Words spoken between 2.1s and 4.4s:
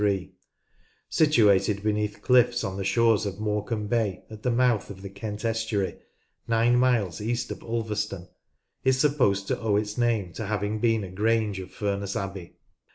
cliffs on the shores of Morecambe Baj